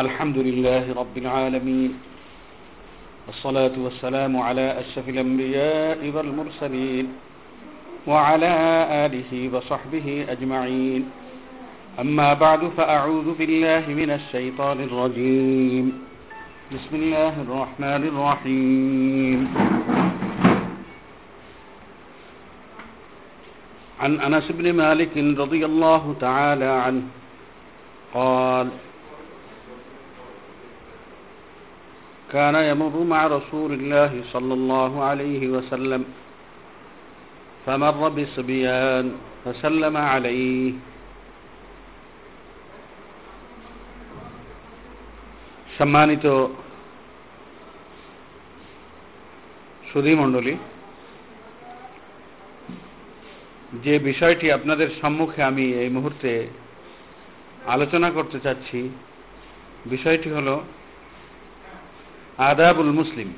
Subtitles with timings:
[0.00, 1.90] الحمد لله رب العالمين
[3.26, 7.06] والصلاة والسلام على أشرف الأنبياء والمرسلين
[8.06, 8.52] وعلى
[9.06, 11.10] آله وصحبه أجمعين.
[12.00, 15.86] أما بعد فأعوذ بالله من الشيطان الرجيم.
[16.72, 19.38] بسم الله الرحمن الرحيم.
[23.99, 27.03] عن أنس بن مالك رضي الله تعالى عنه
[28.13, 28.67] قال
[32.33, 36.05] كان يمر مع رسول الله صلى الله عليه وسلم
[37.65, 39.05] فمر بصبيان
[39.45, 40.73] فسلم عليه
[45.77, 46.25] সম্মানিত
[49.93, 50.53] সুধী মণ্ডলী
[53.72, 56.46] যে বিষয়টি আপনাদের সম্মুখে আমি এই মুহূর্তে
[57.66, 58.88] আলোচনা করতে চাচ্ছি,
[59.86, 60.60] বিষয়টি হল
[62.38, 63.32] আদাবুল মুসলিম।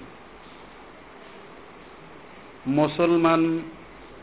[2.66, 3.60] মুসলমান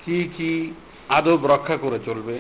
[0.06, 0.74] কি কি
[1.10, 2.40] আদব রক্ষা করে চলবে?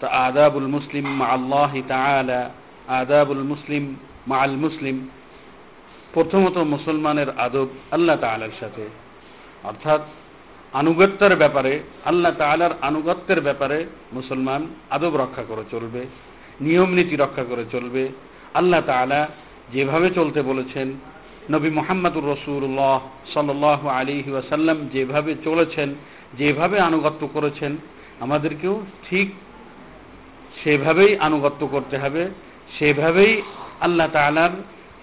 [0.00, 2.50] তা আদাবুল মুসলিম মা আল্লাহ তাআলা,
[2.88, 3.96] আদাবুল মুসলিম
[4.28, 5.08] মা আল মুসলিম,
[6.14, 8.88] প্রথমত মুসলমানের আদব আল্লাহ তাআলার সাথে।
[9.64, 10.00] অর্থাৎ
[10.72, 16.06] আনুগত্যের ব্যাপারে, আল্লাহ তাআলার আনুগত্যের ব্যাপারে মুসলমান আদব রক্ষা করে চলবে,
[16.60, 18.08] নিয়ম নীতি রক্ষা করে চলবে।
[18.54, 19.28] আল্লাহ তাআলা
[19.72, 20.92] যেভাবে চলতে বলেছেন,
[21.50, 23.00] নবী মোহাম্মদুর রসুল্লাহ
[23.34, 25.94] সাল্লাহ আলী ওয়াসাল্লাম যেভাবে চলেছেন,
[26.38, 27.76] যেভাবে আনুগত্য করেছেন,
[28.20, 29.30] আমাদেরকেও ঠিক
[30.64, 32.30] সেভাবেই আনুগত্য করতে হবে,
[32.78, 33.42] সেভাবেই
[33.80, 34.50] আল্লাহ তালার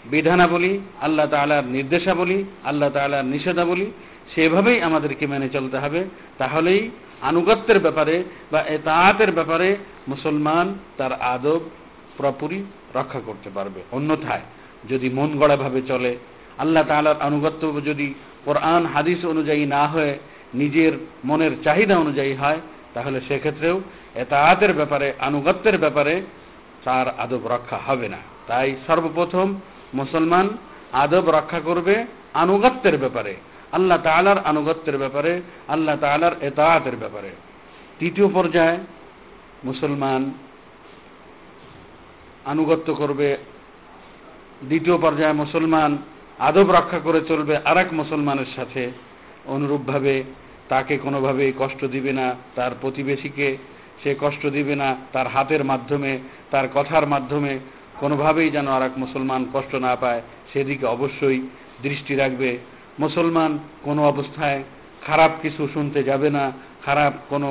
[0.05, 3.91] বিধানাবলী, আল্লাহ তালার নির্দেশাবলী, আল্লাহ তালার নিষেধাবলী
[4.35, 6.05] সেভাবেই আমাদেরকে মেনে চলতে হবে।
[6.37, 6.89] তাহলেই
[7.21, 9.75] আনুগত্যের ব্যাপারে বা এতায়াতের ব্যাপারে
[10.07, 11.59] মুসলমান তার আদব
[12.17, 12.63] পুরোপুরি
[12.95, 14.41] রক্ষা করতে পারবে। অন্যথায়
[14.89, 16.17] যদি মন গড়াভাবে চলে,
[16.57, 18.13] আল্লাহ তালার আনুগত্য যদি
[18.45, 20.19] কোরআন, হাদিস অনুযায়ী না হয়ে
[20.53, 20.91] নিজের
[21.25, 22.59] মনের চাহিদা অনুযায়ী হয়,
[22.93, 23.81] তাহলে সেক্ষেত্রেও
[24.15, 26.21] এতায়াতের ব্যাপারে, আনুগত্যের ব্যাপারে
[26.83, 29.59] তার আদব রক্ষা হবে না। তাই সর্বপ্রথম
[29.93, 30.49] মুসলমান
[30.93, 33.35] আদব রক্ষা করবে আনুগত্যের ব্যাপারে।
[33.71, 37.29] আল্লাহ তালার আনুগত্যের ব্যাপারে, আল্লাহ তালার এতায়াতের ব্যাপারে।
[37.99, 38.77] তৃতীয় পর্যায়ে
[39.63, 40.33] মুসলমান
[42.45, 43.37] আনুগত্য করবে।
[44.63, 45.97] দ্বিতীয় পর্যায়ে মুসলমান
[46.39, 48.91] আদব রক্ষা করে চলবে আর এক মুসলমানের সাথে।
[49.45, 50.23] অনুরূপভাবে
[50.69, 53.57] তাকে কোনোভাবে কষ্ট দিবে না, তার প্রতিবেশীকে
[54.03, 56.19] সে কষ্ট দিবে না, তার হাতের মাধ্যমে,
[56.51, 57.59] তার কথার মাধ্যমে
[57.99, 60.21] কোনোভাবেই যেন আর এক মুসলমান কষ্ট না পায়,
[60.53, 61.41] সেদিকে অবশ্যই
[61.81, 62.57] দৃষ্টি রাখবে।
[63.03, 63.51] মুসলমান
[63.83, 64.59] কোনো অবস্থায়
[65.07, 66.45] খারাপ কিছু শুনতে যাবে না,
[66.85, 67.49] খারাপ কোনো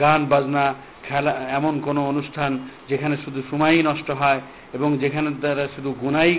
[0.00, 0.64] গান, বাজনা,
[1.06, 2.50] খেলা, এমন কোনো অনুষ্ঠান
[2.90, 4.40] যেখানে শুধু সময়ই নষ্ট হয়
[4.76, 6.32] এবং যেখানে দ্বারা শুধু গুনাই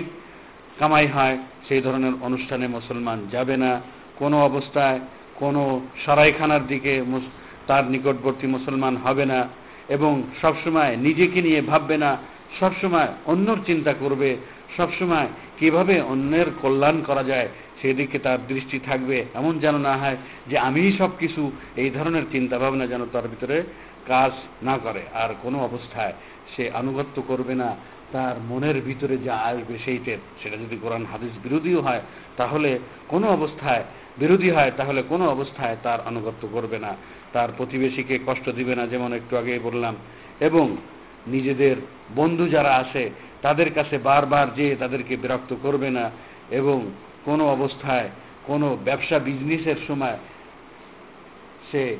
[0.78, 1.36] কামাই হয়,
[1.68, 3.72] সেই ধরনের অনুষ্ঠানে মুসলমান যাবে না।
[4.20, 4.98] কোনো অবস্থায়
[5.40, 5.62] কোনো
[6.04, 6.92] সরাইখানার দিকে
[7.68, 9.40] তার নিকটবর্তী মুসলমান হবে না
[9.96, 10.12] এবং
[10.42, 12.10] সবসময় নিজেকে নিয়ে ভাববে না,
[12.60, 14.30] সবসময় অন্যর চিন্তা করবে,
[14.76, 15.28] সবসময়
[15.58, 17.48] কীভাবে অন্যের কল্যাণ করা যায়
[17.82, 22.58] সেদিকে তার দৃষ্টি থাকবে। এমন যেন না হয় যে আমিই সব কিছু এই ধরনের চিন্তা
[22.58, 23.62] ভাবনা যেন তার ভিতরে
[24.06, 24.32] কাজ
[24.62, 26.12] না করে। আর কোনো অবস্থায়
[26.56, 27.76] সে আনুগত্য করবে না।
[28.12, 32.00] তার মনের ভিতরে যা আসবে সেইটের সেটা যদি কোরআন হাদিস বিরোধীও হয়,
[32.36, 33.84] তাহলে কোনো অবস্থায়
[34.18, 36.96] বিরোধী হয়, তাহলে কোনো অবস্থায় তার আনুগত্য করবে না।
[37.32, 39.96] তার প্রতিবেশীকে কষ্ট দিবে না, যেমন একটু আগে বললাম।
[40.40, 40.76] এবং
[41.26, 41.76] নিজেদের
[42.16, 43.10] বন্ধু যারা আসে,
[43.42, 46.10] তাদের কাছে বারবার যেয়ে তাদেরকে বিরক্ত করবে না।
[46.50, 46.90] এবং
[47.24, 48.08] কোনো অবস্থায়,
[48.44, 50.16] কোনো ব্যবসা বিজনেসের সময়
[51.72, 51.96] সে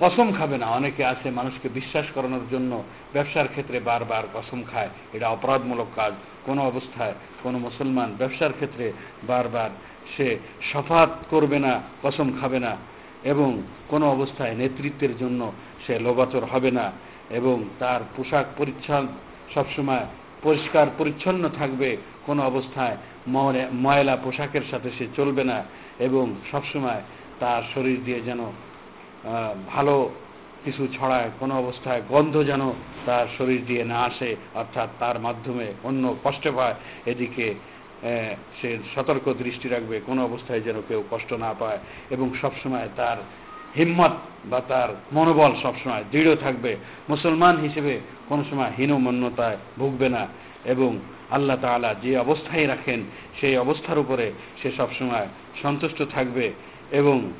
[0.00, 2.82] কসম খাবে না। অনেকে আছে মানুষকে বিশ্বাস করানোর জন্য
[3.12, 6.12] ব্যবসার ক্ষেত্রে বারবার কসম খায়। এটা অপরাধমূলক কাজ।
[6.44, 8.92] কোনো অবস্থায় কোনো মুসলমান ব্যবসার ক্ষেত্রে
[9.26, 9.70] বারবার
[10.16, 10.38] সে
[10.72, 12.76] সফাত করবে না, কসম খাবে না
[13.24, 15.52] এবং কোনো অবস্থায় নেতৃত্বের জন্য
[15.86, 16.92] সে লোবাচর হবে না
[17.30, 19.08] এবং তার পোশাক পরিচ্ছন্ন
[19.54, 20.06] সবসময়
[20.46, 21.88] পরিষ্কার, পরিচ্ছন্ন থাকবে
[22.26, 22.96] কোনো অবস্থায়।
[23.84, 25.58] ময়লা পোশাকের সাথে সে চলবে না
[26.06, 27.02] এবং সবসময়
[27.42, 28.40] তার শরীর দিয়ে যেন
[29.74, 29.94] ভালো
[30.64, 32.62] কিছু ছড়ায়, কোনো অবস্থায় গন্ধ যেন
[33.06, 34.30] তার শরীর দিয়ে না আসে,
[34.60, 36.76] অর্থাৎ তার মাধ্যমে অন্য কষ্ট পায়।
[37.12, 37.46] এদিকে
[38.58, 41.80] সে সতর্ক দৃষ্টি রাখবে, কোনো অবস্থায় যেন কেউ কষ্ট না পায়
[42.14, 43.18] এবং সবসময় তার
[43.76, 44.10] হিম্মত
[44.44, 46.76] বা তার মনোবল সবসময় দৃঢ় থাকবে।
[47.08, 50.26] মুসলমান হিসেবে কোনো সময় হীনমন্যতায় ভুগবে না
[50.64, 50.98] এবং
[51.30, 53.02] আল্লাহ তাআলা যে অবস্থায় রাখেন,
[53.40, 54.32] সেই অবস্থার উপরে
[54.62, 55.26] সে সবসময়
[55.62, 56.52] সন্তুষ্ট থাকবে
[56.92, 57.32] এবং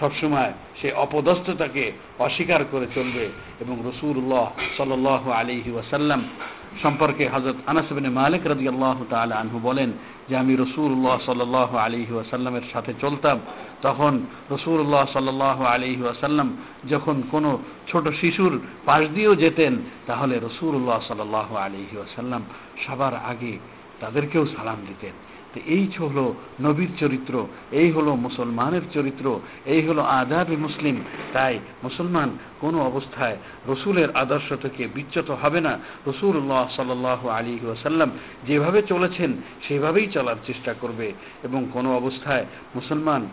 [0.00, 3.28] সবসময় সে অপদস্থতাকে অস্বীকার করে চলবে
[3.60, 6.22] এবং রসুল্লাহ সাল আলিহি ওয়াসাল্লাম
[6.82, 9.92] সম্পর্কে হজরত আনাসবিন মালিক রাজি আল্লাহ তালা আনহু বলেন
[10.28, 13.40] যে, আমি রসুল্লাহ সাল আলিহি ওয়াসাল্লামের সাথে চলতাম
[13.82, 16.56] তখন রসুল্লাহ সাল আলিহি ওয়াসাল্লাম
[16.88, 21.20] যখন কোনো ছোট শিশুর পাশ দিয়েও যেতেন, তাহলে রসুল্লাহ সাল
[21.56, 22.42] আলিহি ওয়াসাল্লাম
[22.86, 23.58] সবার আগে
[24.00, 25.12] তাদেরকেও সালাম দিতেন।
[25.54, 32.38] তো এই হলো নবীর চরিত্র, এই হলো মুসলমানের চরিত্র, এই হলো আজাবি মুসলিম। তাই মুসলমান
[32.60, 33.36] কোনো অবস্থায়
[33.68, 38.10] রসুলের আদর্শ থেকে বিচ্যুত হবে না। রসুল্লাহ সাল আলী ওসাল্লাম
[38.46, 39.32] যেভাবে চলেছেন,
[39.68, 41.12] সেভাবেই চলার চেষ্টা করবে
[41.42, 43.26] এবং কোনো অবস্থায় মুসলমান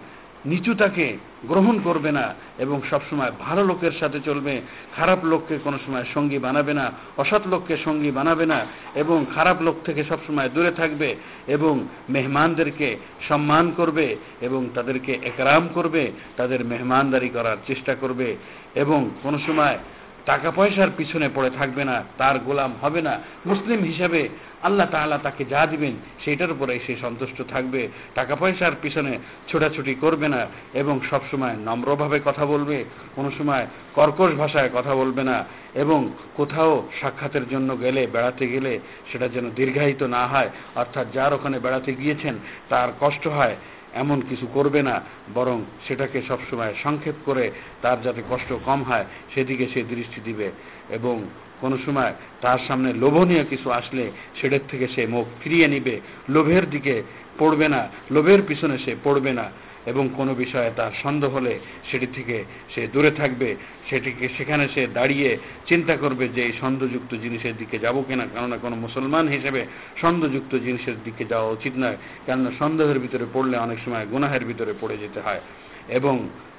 [0.45, 1.17] নিচুতাকে
[1.47, 4.61] গ্রহণ করবে না এবং সবসময় ভালো লোকের সাথে চলবে,
[4.95, 9.75] খারাপ লোককে কোনো সময় সঙ্গী বানাবে না, অসৎ লোককে সঙ্গী বানাবে না এবং খারাপ লোক
[9.85, 11.15] থেকে সবসময় দূরে থাকবে
[11.47, 12.97] এবং মেহমানদেরকে
[13.27, 18.35] সম্মান করবে এবং তাদেরকে একরাম করবে, তাদের মেহমানদারি করার চেষ্টা করবে
[18.75, 19.77] এবং কোনো সময়
[20.25, 24.29] টাকা পয়সার পিছনে পড়ে থাকবে না, তার গোলাম হবে না। মুসলিম হিসাবে
[24.63, 25.93] আল্লাহ তাআলা তাকে যা দিবেন
[26.25, 29.17] সেটার উপরে সে সন্তুষ্ট থাকবে। টাকা পয়সার পিছনে
[29.47, 32.83] ছোটাছুটি করবে না এবং সবসময় নম্রভাবে কথা বলবে,
[33.15, 35.45] কোনো সময় কর্কশ ভাষায় কথা বলবে না
[35.75, 38.79] এবং কোথাও সাক্ষাতের জন্য গেলে, বেড়াতে গেলে
[39.11, 42.35] সেটা যেন দীর্ঘায়িত না হয়। অর্থাৎ যার ওখানে বেড়াতে গিয়েছেন,
[42.69, 43.55] তার কষ্ট হয়,
[43.93, 45.01] এমন কিছু করবে না।
[45.33, 47.51] বরং সেটাকে সবসময় সংক্ষেপ করে
[47.81, 49.05] তার যাতে কষ্ট কম হয়,
[49.35, 50.51] সেদিকে সে দৃষ্টি দিবে
[50.89, 51.25] এবং
[51.61, 54.11] কোনো সময় তার সামনে লোভনীয় কিছু আসলে
[54.41, 57.03] সেটার থেকে সে মুখ ফিরিয়ে নিবে। লোভের দিকে
[57.39, 59.51] পড়বে না, লোভের পিছনে সে পড়বে না।
[59.87, 61.59] এবং কোনো বিষয়ে তার সন্দেহ হলে
[61.91, 62.43] সেটি থেকে
[62.75, 63.55] সে দূরে থাকবে,
[63.89, 65.37] সেটিকে, সেখানে সে দাঁড়িয়ে
[65.67, 69.61] চিন্তা করবে যে এই সন্দেহযুক্ত জিনিসের দিকে যাব কিনা, কেননা কোনো মুসলমান হিসেবে
[70.01, 74.97] সন্দেহযুক্ত জিনিসের দিকে যাওয়া উচিত নয়, কেননা সন্দেহের ভিতরে পড়লে অনেক সময় গুনাহের ভিতরে পড়ে
[74.97, 75.41] যেতে হয়।
[75.89, 76.15] এবং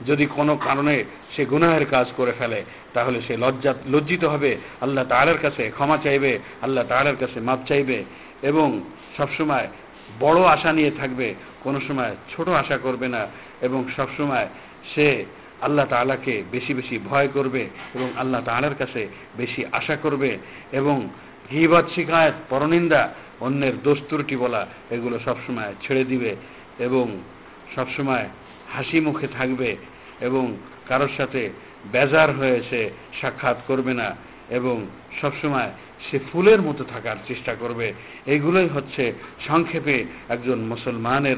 [0.06, 1.04] যদি কোনো কারণে
[1.36, 2.60] সে গুনাহের কাজ করে ফেলে,
[2.94, 7.98] তাহলে সে লজ্জা, লজ্জিত হবে, আল্লাহ তালের কাছে ক্ষমা চাইবে, আল্লাহ তালের কাছে মাপ চাইবে
[8.42, 8.68] এবং
[9.16, 9.66] সবসময়
[10.20, 13.22] বড় আশা নিয়ে থাকবে, কোনো সময় ছোট আশা করবে না
[13.62, 14.46] এবং সবসময়
[14.94, 15.24] সে
[15.60, 17.62] আল্লাহ তালাকে বেশি বেশি ভয় করবে
[17.94, 20.38] এবং আল্লাহ তালার কাছে বেশি আশা করবে
[20.72, 21.08] এবং
[21.50, 23.02] হিবাদ শিকায়ত পরনিন্দা,
[23.40, 26.36] অন্যের দোস্তুরটি বলা এগুলো সবসময় ছেড়ে দিবে
[26.78, 27.06] এবং
[27.74, 28.26] সবসময়
[28.74, 29.76] হাসি মুখে থাকবে
[30.20, 30.56] এবং
[30.88, 31.50] কারোর সাথে
[31.92, 32.90] বেজার হয়ে সে
[33.20, 34.08] সাক্ষাৎ করবে না
[34.50, 34.86] এবং
[35.20, 35.70] সবসময়
[36.10, 37.92] সে ফুলের মতো থাকার চেষ্টা করবে।
[38.26, 39.12] এগুলোই হচ্ছে
[39.48, 41.36] সংক্ষেপে একজন মুসলমানের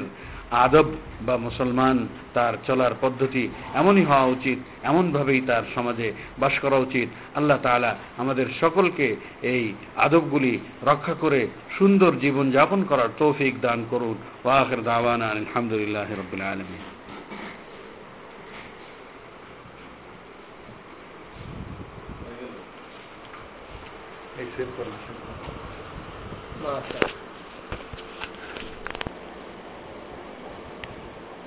[0.51, 0.85] আদব
[1.27, 7.59] বা মুসলমান তার চলার পদ্ধতি। এমনই হওয়া উচিত, এমনভাবেই তার সমাজে বাস করা উচিত। আল্লাহ
[7.63, 11.49] তালা আমাদের সকলকে এই আদবগুলি রক্ষা করে
[11.79, 14.15] সুন্দর জীবন যাপন করার তৌফিক দান করুন।
[14.45, 17.00] ওয়াখের দাওয়ান আলহামদুলিল্লাহ রবিল আলমী
[24.63, 25.17] información.